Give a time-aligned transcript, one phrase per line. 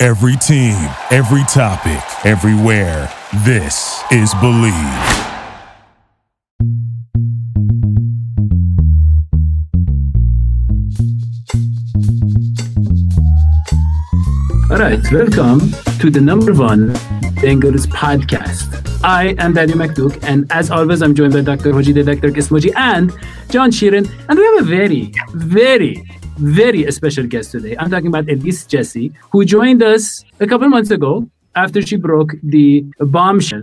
[0.00, 0.76] Every team,
[1.10, 3.12] every topic, everywhere.
[3.44, 4.72] This is Believe.
[14.70, 16.90] All right, welcome to the number one
[17.42, 19.00] Bengals podcast.
[19.02, 21.72] I am Daniel McDuke, and as always, I'm joined by Dr.
[21.72, 22.30] Hoji, Dr.
[22.32, 23.10] Kismoji, and
[23.50, 24.08] John Sheeran.
[24.28, 27.76] And we have a very, very, very special guest today.
[27.78, 32.32] I'm talking about Elise Jesse, who joined us a couple months ago after she broke
[32.42, 33.62] the bombshell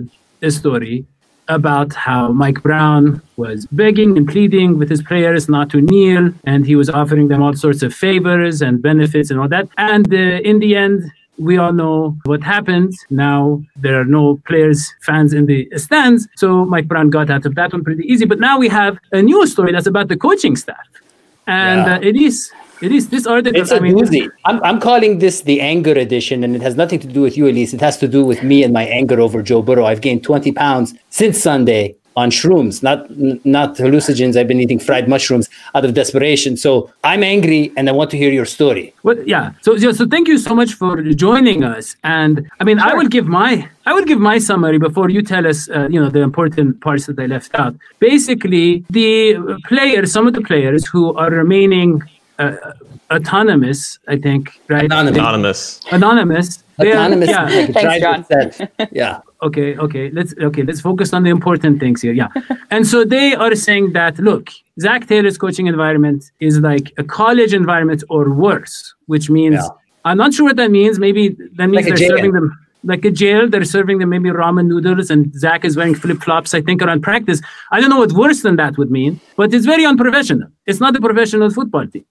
[0.49, 1.05] story
[1.47, 6.65] about how Mike Brown was begging and pleading with his players not to kneel, and
[6.65, 9.67] he was offering them all sorts of favors and benefits and all that.
[9.77, 11.03] And uh, in the end,
[11.37, 12.93] we all know what happened.
[13.09, 16.27] Now there are no players, fans in the stands.
[16.35, 18.25] So Mike Brown got out of that one pretty easy.
[18.25, 20.87] But now we have a new story that's about the coaching staff.
[21.45, 21.95] And Yeah.
[21.97, 23.59] uh, it is, it is this article.
[23.59, 24.29] It's a I mean, doozy.
[24.45, 27.47] I'm, I'm calling this the anger edition, and it has nothing to do with you,
[27.47, 27.73] Elise.
[27.73, 29.85] It has to do with me and my anger over Joe Burrow.
[29.85, 34.37] I've gained 20 pounds since Sunday on shrooms, not n- not hallucinogens.
[34.37, 36.55] I've been eating fried mushrooms out of desperation.
[36.57, 38.93] So I'm angry, and I want to hear your story.
[39.03, 39.51] Well, yeah.
[39.61, 41.95] So, so thank you so much for joining us.
[42.03, 45.45] And I mean, I will give my I will give my summary before you tell
[45.45, 47.75] us, uh, you know, the important parts that I left out.
[47.99, 49.35] Basically, the
[49.67, 52.01] players, some of the players who are remaining
[52.39, 52.55] uh,
[53.11, 54.85] autonomous, I think, right?
[54.85, 55.17] Anonymous.
[55.17, 55.81] Anonymous.
[55.91, 56.63] Anonymous.
[56.77, 57.29] they are- Autonomous.
[57.29, 57.67] yeah.
[57.67, 58.89] Thanks, John.
[58.91, 59.21] Yeah.
[59.47, 62.29] okay okay let's okay let's focus on the important things here yeah
[62.71, 67.53] and so they are saying that look zac taylor's coaching environment is like a college
[67.53, 69.67] environment or worse which means Yeah.
[70.05, 71.23] i'm not sure what that means maybe
[71.57, 72.47] that means Like they're serving them
[72.85, 76.61] like a jail they're serving them maybe ramen noodles and zac is wearing flip-flops i
[76.61, 77.41] think around practice
[77.73, 80.95] i don't know what worse than that would mean but it's very unprofessional it's not
[80.95, 82.05] a professional football team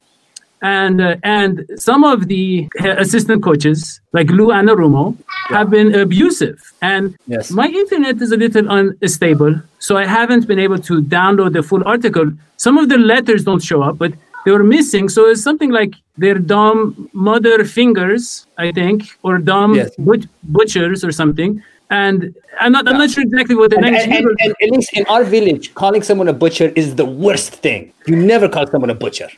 [0.63, 2.69] and uh, and some of the
[3.05, 5.17] assistant coaches like Lou Anarumo
[5.49, 7.51] have been abusive and Yes.
[7.51, 11.83] my internet is a little unstable so I haven't been able to download the full
[11.87, 14.13] article some of the letters don't show up but
[14.45, 19.75] they were missing so it's something like their dumb mother fingers I think or dumb
[19.75, 19.91] Yes.
[19.99, 24.05] but- butchers or something and I'm not I'm not sure exactly what the And, next
[24.05, 27.53] and, and, and at least in our village, calling someone a butcher is the worst
[27.57, 27.93] thing.
[28.07, 29.29] You never call someone a butcher.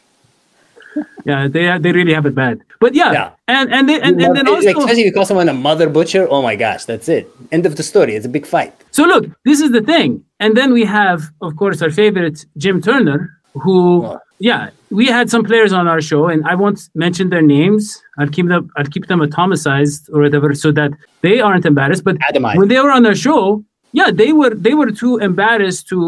[1.25, 3.31] Yeah they they really have it bad but yeah, Yeah.
[3.49, 5.89] and and, they, and, and then also like, especially if you call someone a mother
[5.89, 6.27] butcher.
[6.31, 7.25] Oh my gosh, that's it.
[7.57, 8.15] End of the story.
[8.17, 8.73] It's a big fight.
[8.91, 10.23] So look, this is the thing.
[10.41, 13.19] And then we have, of course, our favorite Jim Turner,
[13.65, 14.19] who Oh.
[14.39, 17.83] yeah, we had some players on our show, and I won't mention their names.
[18.19, 20.91] I'll keep them I'll keep them atomicized or whatever so that
[21.23, 22.05] they aren't embarrassed.
[22.05, 22.57] But Atomized.
[22.61, 23.65] when they were on our show,
[23.99, 25.99] yeah, they were they were too embarrassed to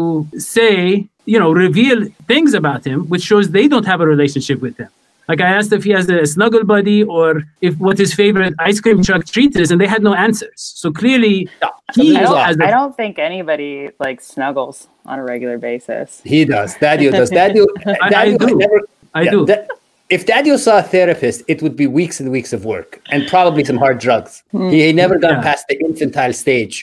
[0.55, 0.77] say,
[1.33, 1.99] you know, reveal
[2.31, 4.89] things about him, which shows they don't have a relationship with him.
[5.29, 7.27] Like I asked if he has a snuggle buddy or
[7.67, 10.59] if what his favorite ice cream truck treat is, and they had no answers.
[10.81, 11.35] So clearly,
[11.97, 13.73] he I don't, has I don't think anybody
[14.05, 14.77] like snuggles
[15.11, 16.07] on a regular basis.
[16.33, 16.69] He does.
[16.83, 17.29] Dadio does.
[17.39, 17.65] Dadio,
[18.05, 18.55] I Dadio do.
[18.63, 18.79] never.
[19.21, 19.39] I do.
[19.51, 19.65] Da-
[20.17, 23.63] if Dadio saw a therapist, it would be weeks and weeks of work and probably
[23.69, 24.31] some hard drugs.
[24.51, 24.69] Hmm.
[24.73, 25.47] He, he never got Yeah.
[25.49, 26.75] past the infantile stage.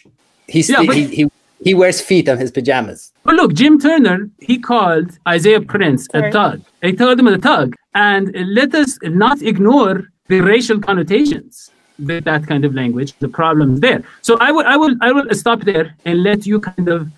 [0.49, 1.29] He's Yeah, but- he, he
[1.65, 3.13] he wears feet on his pajamas.
[3.25, 6.63] But look, Jim Turner, he called Isaiah Prince a thug.
[6.83, 7.75] He called him a thug.
[7.95, 13.81] And let us not ignore the racial connotations with that kind of language, the problems
[13.81, 14.03] there.
[14.21, 17.09] So I will, I will, I will stop there and let you kind of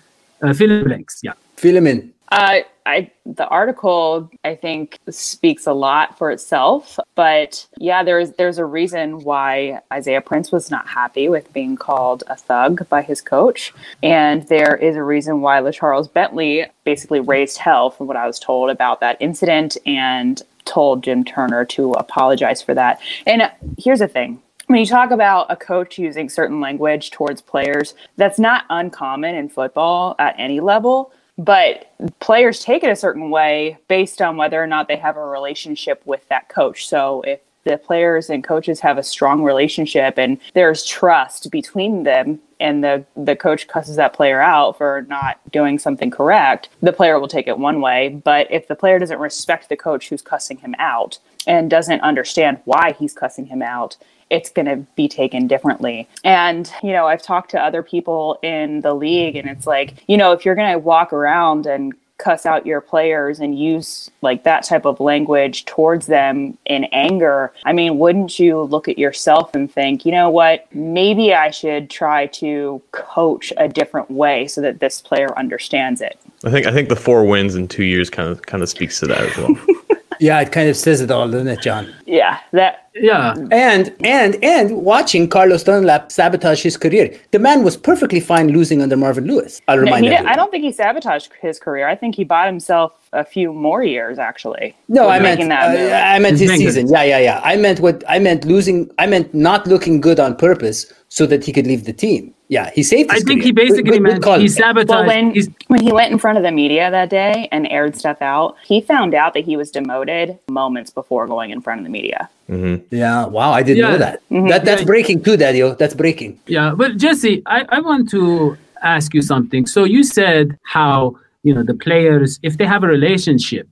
[0.41, 1.19] uh, fill in the blanks.
[1.21, 1.33] Yeah.
[1.57, 2.13] Fill him in.
[2.31, 8.57] Uh, I the article I think speaks a lot for itself, but yeah, there's there's
[8.57, 13.21] a reason why Isaiah Prince was not happy with being called a thug by his
[13.21, 13.73] coach,
[14.03, 18.39] and there is a reason why LaCharles Bentley basically raised hell, from what I was
[18.39, 22.99] told about that incident, and told Jim Turner to apologize for that.
[23.25, 27.41] And uh, here's the thing: when you talk about a coach using certain language towards
[27.41, 31.11] players, that's not uncommon in football at any level.
[31.39, 31.89] But
[32.19, 36.01] players take it a certain way based on whether or not they have a relationship
[36.05, 36.85] with that coach.
[36.85, 42.39] So if the players and coaches have a strong relationship and there's trust between them
[42.59, 47.19] and the the coach cusses that player out for not doing something correct, the player
[47.19, 48.09] will take it one way.
[48.09, 52.59] But if the player doesn't respect the coach who's cussing him out and doesn't understand
[52.65, 53.95] why he's cussing him out,
[54.29, 56.07] it's going to be taken differently.
[56.23, 60.17] And, you know, I've talked to other people in the league, and it's like, you
[60.17, 64.43] know, if you're going to walk around and cuss out your players and use like
[64.43, 69.55] that type of language towards them in anger, I mean, wouldn't you look at yourself
[69.55, 74.61] and think, you know what, maybe I should try to coach a different way so
[74.61, 76.19] that this player understands it?
[76.45, 78.99] I think I think the four wins in two years kind of kind of speaks
[78.99, 79.55] to that as well.
[80.19, 81.93] Yeah, it kind of says it all, doesn't it, John?
[82.05, 83.33] Yeah, that Yeah.
[83.51, 87.17] And and and watching Carlos Dunlap sabotage his career.
[87.31, 89.61] The man was perfectly fine losing under Marvin Lewis.
[89.67, 90.15] I'll remind he.
[90.15, 91.87] I don't think he sabotaged his career.
[91.87, 94.75] I think he bought himself a few more years, actually.
[94.87, 96.15] No, I meant making that uh.
[96.15, 96.89] I meant his His season.
[96.89, 97.41] Yeah, yeah, yeah.
[97.43, 98.89] I meant what I meant losing.
[98.97, 102.33] I meant not looking good on purpose so that he could leave the team.
[102.49, 103.11] Yeah, he saved.
[103.11, 104.39] I His think he basically Good- good meant call.
[104.39, 104.89] he sabotaged.
[104.89, 107.95] Well, when he's- when he went in front of the media that day and aired
[107.95, 111.85] stuff out, he found out that he was demoted moments before going in front of
[111.85, 112.27] the media.
[112.49, 112.75] Mm-hmm.
[112.95, 113.89] Yeah, wow, I didn't Yeah.
[113.91, 114.19] know that.
[114.31, 114.47] Mm-hmm.
[114.47, 114.87] That that's Yeah.
[114.93, 115.61] breaking too, Daddy.
[115.77, 116.39] That's breaking.
[116.47, 119.67] Yeah, but Jesse, I, I want to ask you something.
[119.67, 123.67] So you said how, you know, the players, if they have a relationship,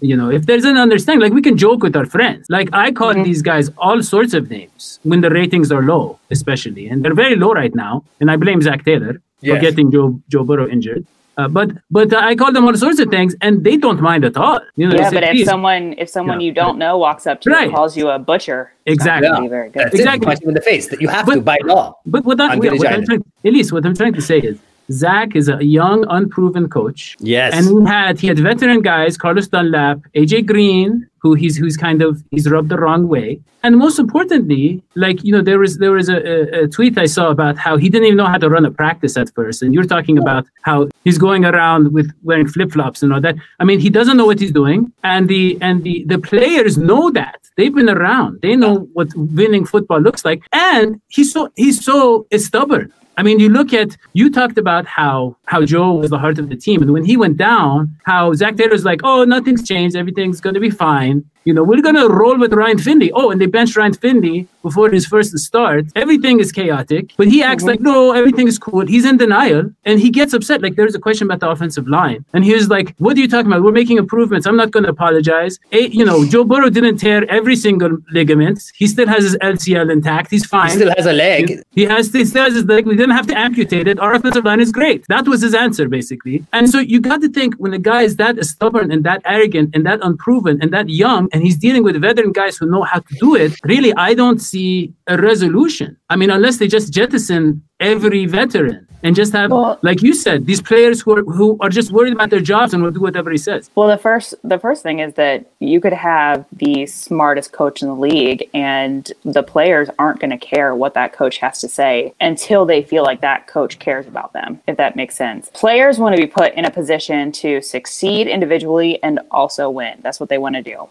[0.00, 2.46] you know, if there's an understanding, like we can joke with our friends.
[2.48, 6.86] Like I call these guys all sorts of names when the ratings are low, especially.
[6.88, 8.04] And they're very low right now.
[8.20, 11.06] And I blame Zac Taylor for getting Joe Joe Burrow injured.
[11.38, 14.36] Uh, but but I call them all sorts of things, and they don't mind at
[14.36, 14.60] all.
[14.76, 16.46] You know, Yeah, say, but if someone if someone Yeah.
[16.46, 19.28] you don't know walks up to you and calls you a butcher, it's not Exactly.
[19.28, 19.82] Yeah, be very good.
[19.84, 20.24] that's Exactly.
[20.24, 20.28] it.
[20.28, 20.88] Punch him in the face.
[20.88, 21.96] That you have to by law.
[22.04, 23.06] But what, I, I'm what, gonna what join I'm it.
[23.06, 24.58] trying, Elise, what I'm trying to say is
[24.90, 27.16] Zac is a young, unproven coach.
[27.20, 27.54] Yes.
[27.54, 32.02] And he had he had veteran guys, Carlos Dunlap, AJ Green, who he's who's kind
[32.02, 33.40] of he's rubbed the wrong way.
[33.62, 37.06] And most importantly, like you know, there was there was a, a, a tweet I
[37.06, 39.62] saw about how he didn't even know how to run a practice at first.
[39.62, 43.36] And you're talking about how he's going around with wearing flip flops and all that.
[43.60, 47.10] I mean, he doesn't know what he's doing, and the and the the players know
[47.10, 48.40] that they've been around.
[48.40, 52.92] They know what winning football looks like, and he's so he's so stubborn.
[53.16, 56.48] I mean, you look at you talked about how how Joe was the heart of
[56.48, 60.40] the team, and when he went down, how Zac Taylor's like, oh, nothing's changed, everything's
[60.40, 61.24] going to be fine.
[61.44, 63.10] You know, we're going to roll with Ryan Finley.
[63.12, 65.86] Oh, and they benched Ryan Finley before his first start.
[65.96, 68.86] Everything is chaotic, but he acts like, no, everything is cool.
[68.86, 70.62] He's in denial, and he gets upset.
[70.62, 73.26] Like there's a question about the offensive line, and he was like, what are you
[73.26, 73.62] talking about?
[73.62, 74.46] We're making improvements.
[74.46, 75.58] I'm not going to apologize.
[75.72, 78.60] You know, Joe Burrow didn't tear every single ligament.
[78.76, 80.30] He still has his LCL intact.
[80.30, 80.68] He's fine.
[80.70, 81.62] He still has a leg.
[81.72, 82.86] He has he still has his leg.
[82.86, 83.98] We didn't have to amputate it.
[83.98, 85.06] Our offensive line is great.
[85.08, 86.44] That was his answer, basically.
[86.52, 89.74] And so you got to think when a guy is that stubborn and that arrogant
[89.74, 93.00] and that unproven and that young, and he's dealing with veteran guys who know how
[93.00, 93.52] to do it.
[93.64, 95.96] Really, I don't see a resolution.
[96.10, 100.44] I mean, unless they just jettison every veteran and just have, Well- like you said,
[100.44, 103.30] these players who are who are just worried about their jobs and will do whatever
[103.30, 103.70] he says.
[103.76, 107.88] Well, the first the first thing is that you could have the smartest coach in
[107.88, 112.12] the league, and the players aren't going to care what that coach has to say
[112.20, 114.60] until they feel like that coach cares about them.
[114.66, 119.00] If that makes sense, players want to be put in a position to succeed individually
[119.04, 120.00] and also win.
[120.02, 120.88] That's what they want to do.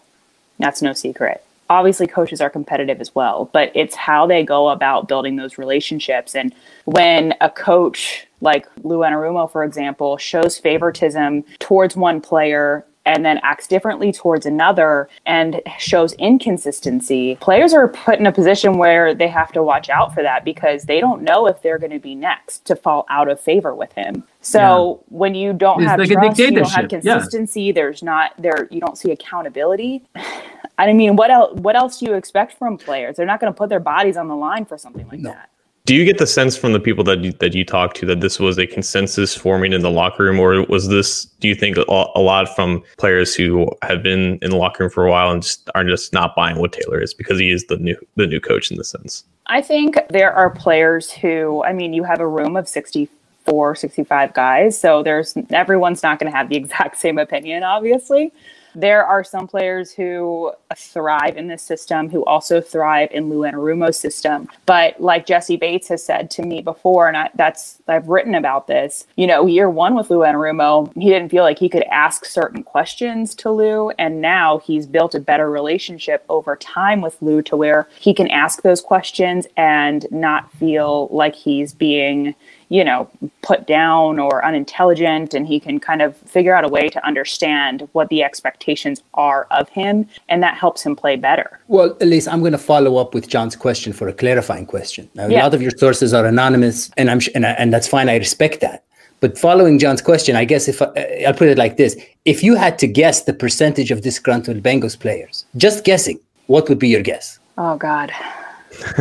[0.58, 1.44] That's no secret.
[1.70, 6.34] Obviously, coaches are competitive as well, but it's how they go about building those relationships.
[6.34, 6.52] And
[6.84, 13.40] when a coach like Lou Anarumo, for example, shows favoritism towards one player and then
[13.42, 19.28] acts differently towards another and shows inconsistency, players are put in a position where they
[19.28, 22.14] have to watch out for that because they don't know if they're going to be
[22.14, 24.22] next to fall out of favor with him.
[24.42, 27.14] So when you don't It's have like trust, you don't have dictatorship, yeah.
[27.14, 30.02] consistency, there's not there you don't see accountability.
[30.78, 31.58] I mean, what else?
[31.60, 33.16] What else do you expect from players?
[33.16, 35.50] They're not going to put their bodies on the line for something like that.
[35.90, 38.20] Do you get the sense from the people that you, that you talk to that
[38.20, 41.24] this was a consensus forming in the locker room, or was this?
[41.40, 45.04] Do you think a lot from players who have been in the locker room for
[45.04, 47.76] a while and just are just not buying what Taylor is because he is the
[47.78, 49.24] new the new coach in the sense?
[49.48, 54.32] I think there are players who, I mean, you have a room of 64, 65
[54.32, 58.32] guys, so there's everyone's not going to have the exact same opinion, obviously.
[58.74, 63.98] There are some players who thrive in this system who also thrive in Lou Anarumo's
[63.98, 64.48] system.
[64.66, 68.66] But like Jessie Bates has said to me before, and I, that's I've written about
[68.66, 69.06] this.
[69.16, 72.62] You know, year one with Lou Anarumo, he didn't feel like he could ask certain
[72.62, 77.56] questions to Lou, and now he's built a better relationship over time with Lou to
[77.56, 82.34] where he can ask those questions and not feel like he's being
[82.70, 83.10] you know,
[83.42, 87.88] put down or unintelligent, and he can kind of figure out a way to understand
[87.92, 91.58] what the expectations are of him, and that helps him play better.
[91.66, 95.10] Well, Elise, I'm going to follow up with John's question for a clarifying question.
[95.14, 95.40] Now, Yeah.
[95.40, 98.08] A lot of your sources are anonymous, and I'm and, I, and that's fine.
[98.08, 98.84] I respect that.
[99.18, 102.54] But following John's question, I guess if I, I'll put it like this: if you
[102.54, 107.02] had to guess the percentage of disgruntled Bengals players, just guessing, what would be your
[107.02, 107.40] guess?
[107.58, 108.12] Oh God.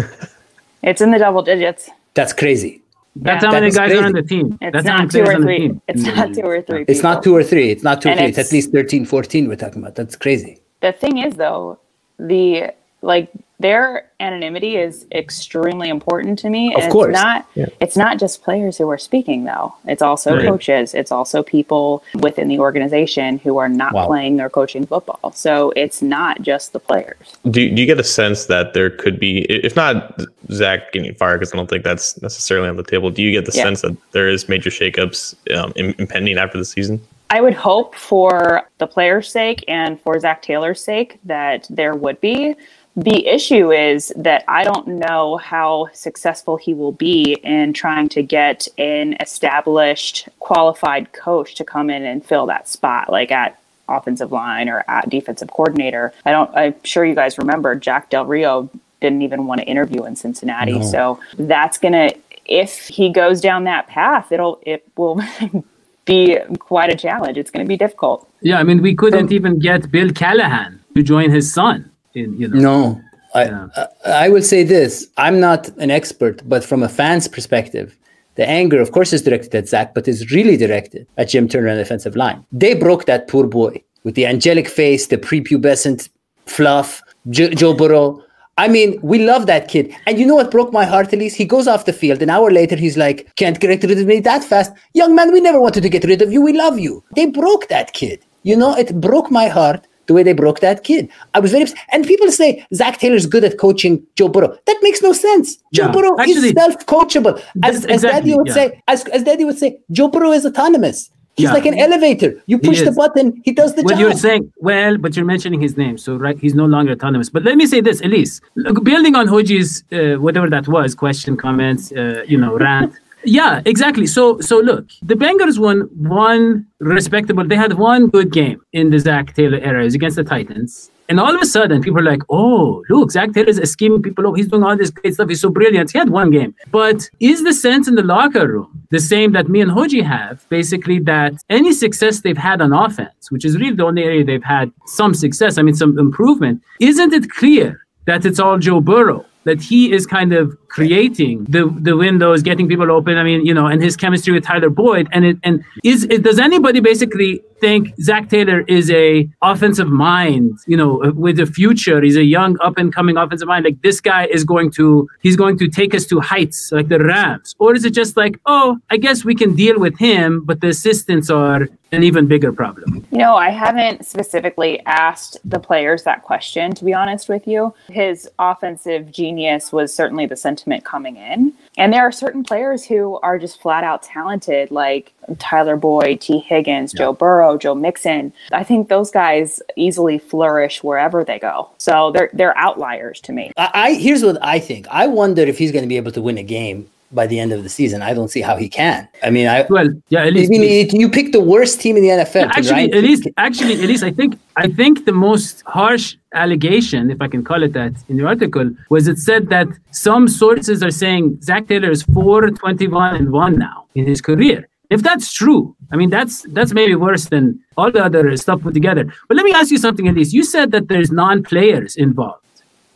[0.82, 1.92] it's in the double digits.
[2.16, 2.82] That's crazy.
[3.16, 3.50] That's Yeah.
[3.50, 4.58] how many That is guys are on the team.
[4.62, 5.60] It's That's not two or on the three.
[5.60, 5.82] team.
[5.88, 6.36] It's not mm.
[6.36, 6.86] two or three.
[6.88, 7.70] It's not two or three.
[7.72, 8.26] It's not two or three.
[8.26, 9.96] It's it's- at least 13, 14 we're talking about.
[9.96, 10.60] That's crazy.
[10.82, 11.78] the thing is though
[12.18, 17.10] the like their anonymity is extremely important to me Of and course.
[17.10, 17.48] it's not
[17.82, 20.46] it's not just players who are speaking though it's also Right.
[20.46, 24.08] coaches it's also people within the organization who are not Wow.
[24.08, 28.04] playing or coaching football so it's not just the players Do, do you get a
[28.04, 30.20] sense that there could be, if not
[30.52, 33.46] Zac getting fired, because I don't think that's necessarily on the table, do you get
[33.46, 33.64] the Yeah.
[33.64, 37.00] sense that there is major shakeups um, impending after the season?
[37.32, 42.20] I would hope for the players' sake and for Zac Taylor's sake that there would
[42.22, 42.56] be.
[43.00, 48.22] The issue is that I don't know how successful he will be in trying to
[48.22, 54.34] get an established, qualified coach to come in and fill that spot, like at offensive
[54.34, 56.14] line or at defensive coordinator.
[56.26, 56.54] I don't.
[56.54, 60.84] I'm sure you guys remember Jack Del Rio didn't even want to interview in Cincinnati,
[60.84, 62.12] so that's gonna.
[62.46, 65.22] If he goes down that path, it'll it will
[66.06, 67.38] be quite a challenge.
[67.38, 68.28] It's going to be difficult.
[68.42, 71.90] Yeah, I mean, we couldn't even get Bill Callahan to join his son.
[72.16, 73.02] In you know, No,
[73.36, 73.68] I, Yeah.
[73.76, 73.86] I
[74.26, 75.08] I will say this.
[75.18, 77.96] I'm not an expert, but from a fan's perspective,
[78.36, 81.68] the anger, of course, is directed at Zac, but is really directed at Jim Turner
[81.68, 82.44] and the offensive line.
[82.52, 86.10] They broke that poor boy with the angelic face, the prepubescent
[86.46, 88.24] fluff, Jo- Joe Burrow.
[88.58, 89.94] I mean, we love that kid.
[90.06, 91.36] And you know what broke my heart, Elise?
[91.36, 92.22] He goes off the field.
[92.22, 94.74] An hour later, he's like, can't get rid of me that fast.
[94.94, 96.42] Young man, we never wanted to get rid of you.
[96.42, 97.04] We love you.
[97.16, 98.20] They broke that kid.
[98.44, 101.08] You know, it broke my heart the way they broke that kid.
[101.36, 101.78] I was very upset.
[101.94, 104.52] And people say Zac Taylor's good at coaching Joe Burrow.
[104.68, 105.48] That makes no sense.
[105.74, 107.36] Joe Yeah, Burrow actually- is self-coachable.
[107.64, 108.54] As, That's as Daddy would yeah.
[108.60, 111.00] say, as, as Daddy would say, Joe Burrow is autonomous.
[111.38, 111.54] He's Yeah.
[111.54, 112.32] like an elevator.
[112.52, 114.00] You push the button, he does the Well, job.
[114.02, 117.30] you're saying, well, but you're mentioning his name, so right, he's no longer autonomous.
[117.36, 121.38] But let me say this, Elise, look, building on Hoji's uh, whatever that was, question,
[121.38, 122.92] comments, uh, you know, rant.
[123.24, 124.08] Yeah, exactly.
[124.08, 127.46] So, so look, the Bengals won one respectable.
[127.46, 129.84] They had one good game in the Zac Taylor era.
[129.84, 130.92] Was against the Titans.
[131.10, 134.28] And all of a sudden, people are like, oh, look, Zac Taylor's a scheming people.
[134.28, 135.28] Oh, he's doing all this great stuff.
[135.28, 135.92] He's so brilliant.
[135.92, 136.54] He had one game.
[136.72, 140.48] But is the sense in the locker room the same that me and Hoji have?
[140.50, 144.44] Basically, that any success they've had on offense, which is really the only area they've
[144.44, 149.26] had some success, I mean, some improvement, isn't it clear that it's all Joe Burrow?
[149.46, 153.18] That he is kind of creating the the windows, getting people open.
[153.18, 155.08] I mean, you know, and his chemistry with Tyler Boyd.
[155.12, 160.60] And it and is it, does anybody basically think Zac Taylor is a offensive mind?
[160.68, 162.02] You know, with a future.
[162.02, 163.64] He's a young up and coming offensive mind.
[163.66, 167.00] Like this guy is going to he's going to take us to heights like the
[167.00, 167.56] Rams.
[167.60, 170.68] Or is it just like, oh, I guess we can deal with him, but the
[170.68, 173.06] assistants are an even bigger problem.
[173.12, 177.74] You know, I haven't specifically asked the players that question, to be honest with you.
[177.90, 181.54] His offensive genius was certainly the sentiment coming in.
[181.78, 186.40] And there are certain players who are just flat out talented, like Tyler Boyd, Tee
[186.40, 188.34] Higgins, Joe Burrow, Joe Mixon.
[188.52, 191.70] I think those guys easily flourish wherever they go.
[191.78, 193.52] So they're they're outliers to me.
[193.58, 194.88] I, I here's what I think.
[194.90, 197.52] I wonder if he's going to be able to win a game by the end
[197.52, 198.02] of the season.
[198.02, 199.08] I don't see how he can.
[199.24, 199.66] I mean, I.
[199.70, 202.52] Well, yeah, at I least mean, it- you pick the worst team in the NFL.
[202.52, 207.10] to actually, at least, actually, at least, I think, I think the most harsh allegation,
[207.10, 210.84] if I can call it that, in the article was it said that some sources
[210.84, 214.68] are saying Zac Taylor is four twenty-one and one now in his career.
[214.92, 218.74] If that's true, I mean that's that's maybe worse than all the other stuff put
[218.74, 219.04] together.
[219.28, 220.34] But let me ask you something, Elise.
[220.34, 222.44] You said that there's non-players involved,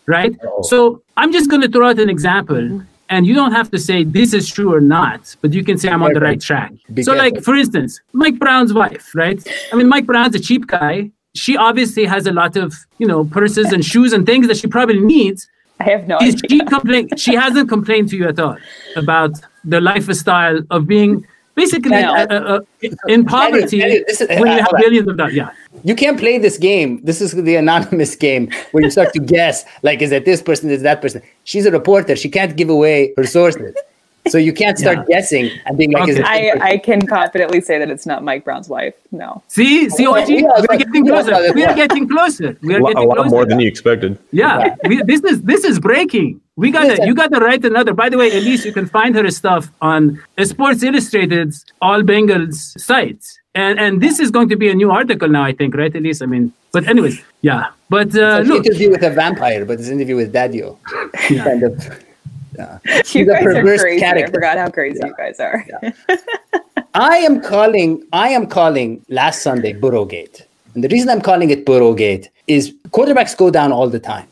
[0.08, 0.36] right?
[0.43, 0.62] Oh.
[0.63, 2.82] So I'm just going to throw out an example.
[3.13, 5.88] And you don't have to say this is true or not, but you can say
[5.93, 6.72] I'm on the right track.
[6.96, 7.91] Be so, like for instance,
[8.24, 9.39] Mike Brown's wife, right?
[9.72, 10.96] I mean, Mike Brown's a cheap guy.
[11.43, 12.67] She obviously has a lot of,
[13.01, 15.39] you know, purses and shoes and things that she probably needs.
[15.79, 16.50] I have no Is idea.
[16.51, 17.03] she complain?
[17.25, 18.58] She hasn't complained to you at all
[18.96, 19.32] about
[19.74, 21.12] the lifestyle of being
[21.55, 22.15] basically No.
[22.15, 22.60] uh, uh, uh,
[23.15, 25.36] in poverty Elliot, this is- when you have hold billions of dollars.
[25.36, 25.50] Yeah.
[25.84, 27.02] You can't play this game.
[27.04, 30.70] This is the anonymous game where you start to guess, like, is it this person,
[30.70, 31.22] is that person?
[31.44, 32.16] She's a reporter.
[32.16, 33.75] She can't give away her sources.
[34.30, 35.15] So you can't start Yeah.
[35.18, 36.24] guessing and being like, Okay.
[36.24, 38.94] I, I can confidently say that it's not Mike Brown's wife.
[39.12, 39.44] No.
[39.50, 41.32] See, see, OG, Yeah, we're but- getting closer.
[41.32, 42.58] but- We are getting closer.
[42.62, 43.30] We are A lot, a getting lot closer.
[43.30, 44.18] more than you expected.
[44.32, 46.39] Yeah, we, this is this is breaking.
[46.56, 47.94] We gotta you gotta write another.
[47.94, 53.24] By the way, Elise, you can find her stuff on Sports Illustrated's All Bengals site,
[53.56, 55.44] and and this is going to be a new article now.
[55.44, 56.22] I think, right, Elise?
[56.22, 57.63] I mean, but anyways, yeah.
[57.89, 60.77] But uh, It's an look, interview with a vampire, but it's an interview with Daddio.
[61.44, 61.74] Kind of.
[62.57, 64.00] You a guys are crazy.
[64.00, 64.25] character.
[64.27, 65.65] I forgot how crazy you guys are.
[66.93, 68.03] I am calling.
[68.13, 70.45] I am calling last Sunday Burrowgate,
[70.75, 74.27] and the reason I'm calling it Burrowgate is quarterbacks go down all the time.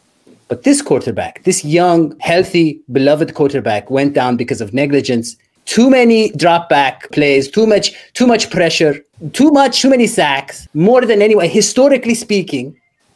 [0.48, 5.36] But this quarterback, this young, healthy, beloved quarterback, went down because of negligence.
[5.66, 9.00] Too many drop back plays, too much, too much pressure,
[9.32, 11.48] too much, too many sacks, more than anyone.
[11.50, 12.76] Historically speaking,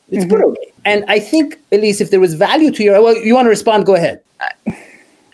[0.10, 0.30] it's Mm-hmm.
[0.30, 0.56] brutal.
[0.86, 3.86] And I think, Elise, if there was value to your, well, you want to respond?
[3.88, 4.22] Go ahead.
[4.40, 4.76] 'Cause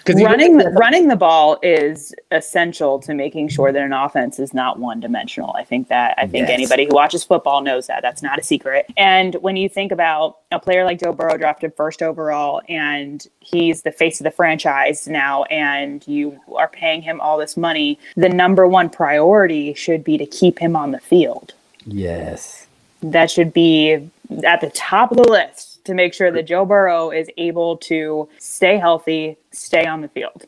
[0.07, 4.99] running running the ball is essential to making sure that an offense is not one
[4.99, 5.53] dimensional.
[5.57, 6.57] I think that I think Yes.
[6.57, 8.01] anybody who watches football knows that.
[8.01, 8.85] That's not a secret.
[8.97, 13.83] And when you think about a player like Joe Burrow drafted first overall and he's
[13.83, 18.29] the face of the franchise now and you are paying him all this money, the
[18.29, 21.53] number one priority should be to keep him on the field.
[21.85, 22.67] Yes.
[23.01, 24.09] That should be
[24.43, 28.27] at the top of the list to make sure that Joe Burrow is able to
[28.39, 30.45] stay healthy, stay on the field.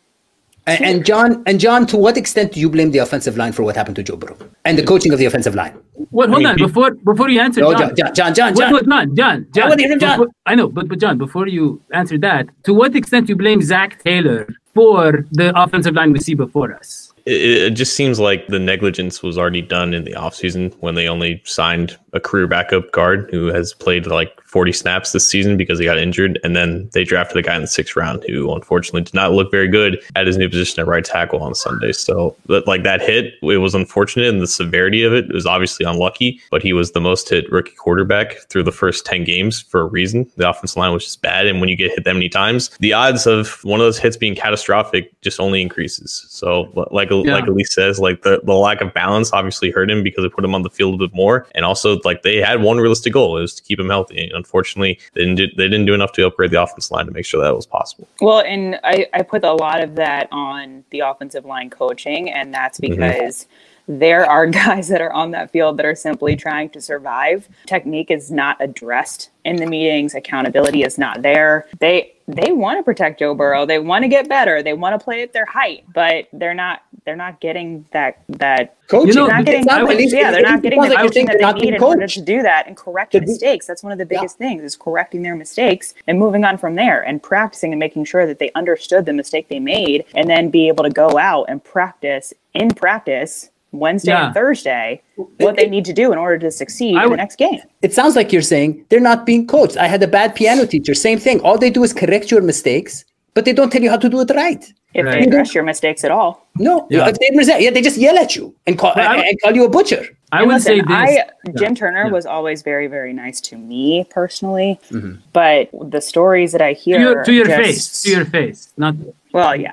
[0.65, 3.63] And, and John, and John, to what extent do you blame the offensive line for
[3.63, 5.77] what happened to Joe Burrow and the coaching of the offensive line?
[6.11, 7.59] Well, hold mean, on before before you answer.
[7.59, 8.73] No, John, John, John, John, John, Wait, John.
[8.73, 9.69] wait, John, John, John.
[9.69, 10.19] wanna John.
[10.19, 13.37] Before- I know, but but John, before you answer that, to what extent do you
[13.37, 17.13] blame Zac Taylor for the offensive line we see before us?
[17.25, 21.07] it, it just seems like the negligence was already done in the offseason when they
[21.07, 25.79] only signed a career backup guard who has played like 40 snaps this season because
[25.79, 26.39] he got injured.
[26.43, 29.49] And then they drafted a guy in the sixth round who unfortunately did not look
[29.49, 31.91] very good at his new position at right tackle on Sunday.
[31.91, 36.39] So, like that hit, it was unfortunate and the severity of it was obviously unlucky,
[36.51, 39.85] but he was the most hit rookie quarterback through the first 10 games for a
[39.85, 40.29] reason.
[40.37, 41.47] The offensive line was just bad.
[41.47, 44.17] And when you get hit that many times, the odds of one of those hits
[44.17, 46.27] being catastrophic just only increases.
[46.29, 47.33] So, like, Yeah.
[47.33, 50.45] like Elise says, like the, the lack of balance obviously hurt him because it put
[50.45, 51.47] him on the field a bit more.
[51.55, 54.23] And also, like they had one realistic goal, it was to keep him healthy.
[54.23, 57.11] And unfortunately, they didn't do, they didn't do enough to upgrade the offensive line to
[57.11, 58.07] make sure that was possible.
[58.21, 62.53] Well, and I, I put a lot of that on the offensive line coaching, and
[62.53, 62.95] that's mm-hmm.
[62.95, 63.47] because
[63.87, 67.49] there are guys that are on that field that are simply trying to survive.
[67.65, 70.15] Technique is not addressed in the meetings.
[70.15, 71.67] Accountability is not there.
[71.79, 73.65] They they want to protect Joe Burrow.
[73.65, 74.63] They want to get better.
[74.63, 78.77] They want to play at their height, but they're not they're not getting that that
[78.87, 79.07] Coaching.
[79.09, 80.09] You know, not getting not- coaching.
[80.09, 82.77] yeah, they're not getting the coaching that not need in order to do that and
[82.77, 83.65] correct mistakes.
[83.65, 87.01] That's one of the biggest things is correcting their mistakes and moving on from there
[87.01, 90.67] and practicing and making sure that they understood the mistake they made and then be
[90.67, 94.25] able to go out and practice in practice Wednesday Yeah.
[94.27, 95.01] and Thursday
[95.37, 97.59] what they need to do in order to succeed I in the next game.
[97.81, 99.77] It sounds like you're saying they're not being coached.
[99.77, 100.93] I had a bad piano teacher.
[100.93, 101.41] Same thing.
[101.41, 104.21] All they do is correct your mistakes, but they don't tell you how to do
[104.21, 104.63] it right.
[104.93, 105.13] If Right.
[105.21, 106.47] they address your mistakes at all.
[106.59, 107.09] No, Yeah.
[107.09, 109.65] if they, resent- yeah, they just yell at you and call, I and call you
[109.65, 110.05] a butcher.
[110.31, 110.87] I And would say this.
[110.89, 111.23] I
[111.57, 112.11] Jim Yeah, Turner yeah.
[112.11, 115.13] was always very, very nice to me personally, Mm-hmm.
[115.33, 118.71] but the stories that I to hear your, to your just- face, to your face,
[118.77, 118.93] not
[119.33, 119.71] well, yeah,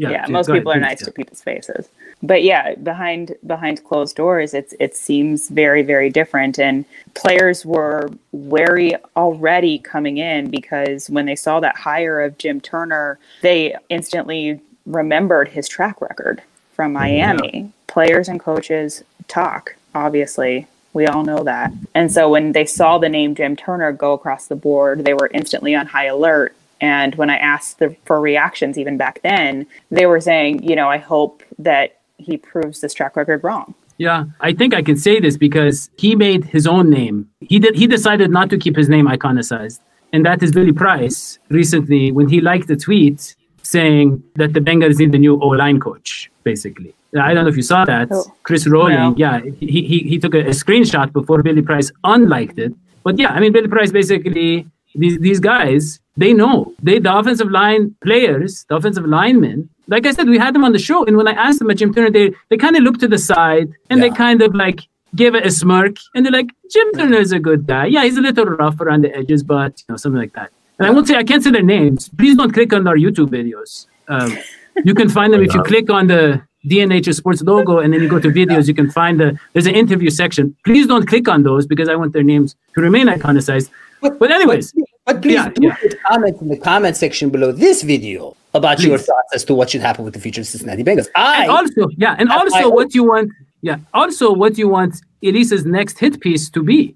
[0.00, 0.10] yeah.
[0.10, 1.06] yeah, most go ahead, people are nice yeah.
[1.06, 1.88] to people's faces.
[2.22, 6.58] But yeah behind behind closed doors it's it seems very very different.
[6.58, 6.84] And
[7.14, 13.18] players were wary already coming in because when they saw that hire of jim turner
[13.42, 17.02] they instantly remembered his track record from mm-hmm.
[17.02, 17.72] miami.
[17.86, 20.66] Players and coaches talk obviously.
[20.92, 21.72] We all know that.
[21.94, 25.30] And so when they saw the name jim turner go across the board they were
[25.32, 30.06] instantly on high alert and when I asked the, for reactions, even back then, they
[30.06, 33.74] were saying, you know, I hope that he proves this track record wrong.
[33.98, 37.28] Yeah, I think I can say this because he made his own name.
[37.40, 37.76] He did.
[37.76, 39.80] He decided not to keep his name iconicized,
[40.14, 41.38] and that is Billy Price.
[41.50, 45.78] Recently, when he liked a tweet saying that the Bengals need the new O line
[45.78, 46.94] coach, basically.
[47.18, 48.08] I don't know if you saw that.
[48.10, 49.14] Oh, Chris Rowling, no.
[49.16, 52.72] yeah, he, he, he took a, a screenshot before Billy Price unliked it.
[53.02, 56.74] But yeah, I mean, Billy Price basically, these, these guys, they know.
[56.82, 60.72] They, the offensive line players, the offensive linemen, like I said, we had them on
[60.72, 61.04] the show.
[61.04, 63.18] And when I asked them at Jim Turner, they, they kind of looked to the
[63.18, 64.82] side and they kind of like
[65.16, 65.96] gave it a smirk.
[66.14, 67.86] And they're like, Jim Turner is a good guy.
[67.86, 70.52] Yeah, he's a little rough around the edges, but you know, something like that.
[70.78, 72.08] And I won't say, I can't say their names.
[72.08, 73.86] Please don't click on our YouTube videos.
[74.08, 74.38] Um,
[74.84, 78.08] you can find them if you click on the DNH Sports logo and then you
[78.08, 78.68] go to videos.
[78.68, 80.56] You can find the there's an interview section.
[80.64, 83.70] Please don't click on those because I want their names to remain iconicized.
[84.00, 85.76] But anyways, but, but please yeah, do yeah.
[85.76, 89.70] put comments in the comment section below this video about your thoughts as to what
[89.70, 91.08] should happen with the future of Cincinnati Bengals.
[91.14, 93.30] I and also yeah, and also I- what you want
[93.62, 96.94] yeah, also what you want Elisa's next hit piece to be.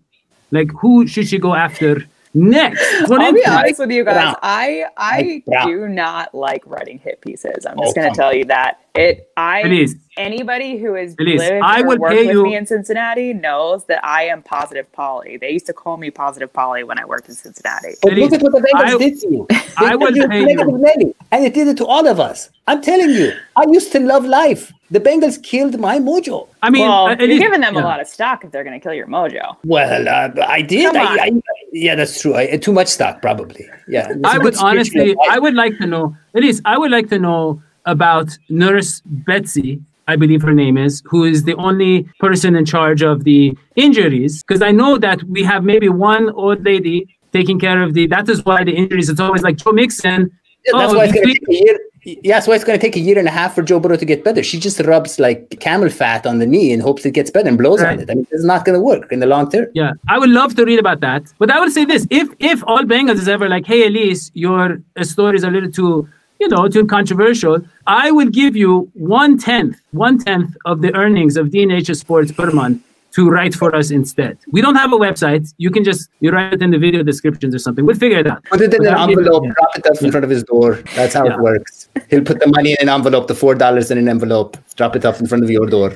[0.50, 2.84] Like who should she go after next?
[3.06, 4.14] For I'll be instance- honest with you guys.
[4.14, 4.36] Brown.
[4.42, 5.66] I I Brown.
[5.68, 7.64] do not like writing hit pieces.
[7.66, 8.80] I'm just Oh, going to tell you that.
[8.94, 9.96] It I Elise.
[10.16, 13.84] anybody who has Elise, lived I or will worked with you- me in Cincinnati knows
[13.86, 15.36] that I am positive Polly.
[15.36, 17.94] They used to call me positive Polly when I worked in Cincinnati.
[18.02, 19.46] But Elise, look at what the Bengals I- did to you.
[19.76, 22.06] I They will did you pay you- negative Nelly, and it did it to all
[22.06, 22.50] of us.
[22.68, 24.72] I'm telling you, I used to love life.
[24.94, 26.46] The Bengals killed my mojo.
[26.62, 27.82] I mean, well, you're least- giving them yeah.
[27.82, 29.56] a lot of stock if they're going to kill your mojo.
[29.64, 30.94] Well, uh, I did.
[30.94, 31.24] I.
[31.26, 32.36] I, yeah, that's true.
[32.36, 33.66] I, too much stock, probably.
[33.88, 34.12] Yeah.
[34.22, 35.16] I would honestly.
[35.28, 39.82] I would like to know, at least I would like to know about Nurse Betsy,
[40.06, 44.44] I believe her name is, who is the only person in charge of the injuries.
[44.44, 48.28] Because I know that we have maybe one old lady taking care of the, that
[48.28, 50.30] is why the injuries, it's always like Joe Mixon.
[50.66, 51.78] Yeah, that's oh, why it's going to take a year.
[52.04, 53.96] Yeah, that's why it's going to take a year and a half for Joe Burrow
[53.96, 54.42] to get better.
[54.42, 57.56] She just rubs like camel fat on the knee and hopes it gets better and
[57.56, 57.94] blows Right.
[57.96, 58.10] on it.
[58.10, 59.66] I mean, it's not going to work in the long term.
[59.74, 61.22] Yeah, I would love to read about that.
[61.38, 64.80] But I would say this: if if all Bengals is ever like, hey, Elise, your
[64.96, 66.08] uh, story is a little too,
[66.40, 71.36] you know, too controversial, I will give you one tenth, one tenth of the earnings
[71.38, 72.82] of DNH Sports per month
[73.14, 74.36] to write for us instead.
[74.50, 75.52] We don't have a website.
[75.58, 77.84] You can just you write it in the video descriptions or something.
[77.86, 78.42] We'll figure it out.
[78.44, 79.52] Put it in But an I'll give- envelope, yeah.
[79.58, 80.80] drop it up in front of his door.
[80.96, 81.34] That's how Yeah.
[81.34, 81.88] it works.
[82.10, 85.04] He'll put the money in an envelope, the four dollars in an envelope, drop it
[85.04, 85.92] up in front of your door.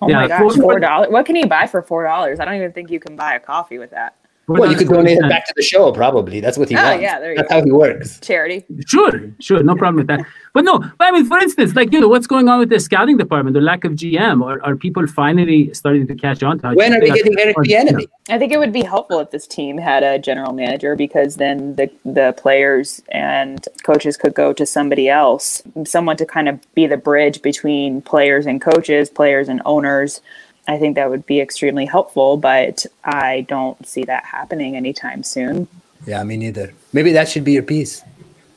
[0.00, 1.10] Oh Yeah, my gosh, four dollars.
[1.10, 2.40] What can you buy for four dollars?
[2.40, 4.14] I don't even think you can buy a coffee with that.
[4.48, 6.40] Well, you could donate it back to the show, probably.
[6.40, 7.02] That's what he Oh, wants.
[7.02, 7.58] yeah, there you That's go.
[7.60, 8.18] how he works.
[8.20, 8.64] Charity.
[8.86, 10.20] Sure, sure, no problem with that.
[10.54, 12.78] But no, but I mean, for instance, like you know, what's going on with the
[12.78, 16.66] scouting department, the lack of GM, or are people finally starting to catch on to?
[16.66, 18.06] how When are they that- getting Eric or- Bieniemy?
[18.28, 21.76] I think it would be helpful if this team had a general manager because then
[21.76, 26.86] the the players and coaches could go to somebody else, someone to kind of be
[26.86, 30.20] the bridge between players and coaches, players and owners.
[30.72, 35.68] I think that would be extremely helpful, but I don't see that happening anytime soon.
[36.06, 36.72] Yeah, me neither.
[36.92, 38.02] Maybe that should be your piece.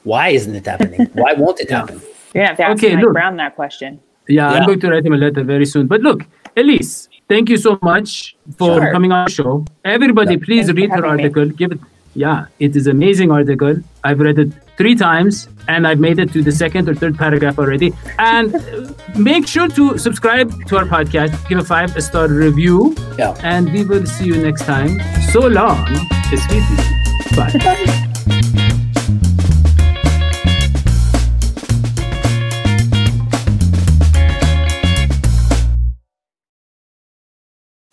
[0.04, 1.02] Why isn't it happening?
[1.14, 2.02] Why won't it happen?
[2.34, 3.14] You're gonna have to ask Okay, Mike look.
[3.14, 4.00] Brown that question.
[4.28, 5.88] Yeah, I'm going to write him a letter very soon.
[5.88, 6.26] But look,
[6.58, 8.92] Elise, thank you so much for Sure.
[8.92, 9.66] coming on the show.
[9.84, 11.24] Everybody, please Thanks read her having me.
[11.24, 11.46] article.
[11.50, 11.80] Give it.
[12.16, 13.76] Yeah, it is amazing article.
[14.04, 17.60] I've read it three times, and I've made it to the second or third paragraph
[17.60, 17.94] already.
[18.18, 18.56] And
[19.18, 21.48] make sure to subscribe to our podcast.
[21.50, 23.36] Give a five star review, Yeah.
[23.44, 25.00] and we will see you next time.
[25.34, 25.86] So long.
[27.36, 28.12] Bye.